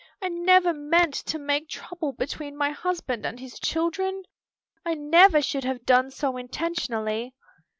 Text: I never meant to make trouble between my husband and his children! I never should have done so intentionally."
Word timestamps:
I 0.19 0.29
never 0.29 0.73
meant 0.73 1.13
to 1.13 1.37
make 1.37 1.69
trouble 1.69 2.11
between 2.13 2.57
my 2.57 2.71
husband 2.71 3.23
and 3.23 3.39
his 3.39 3.59
children! 3.59 4.23
I 4.83 4.95
never 4.95 5.43
should 5.43 5.63
have 5.63 5.85
done 5.85 6.09
so 6.09 6.37
intentionally." 6.37 7.35